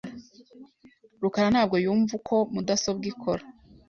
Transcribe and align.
rukara 1.21 1.47
ntabwo 1.53 1.75
yumva 1.83 2.13
uko 2.19 2.35
mudasobwa 2.53 3.05
ikora. 3.11 3.43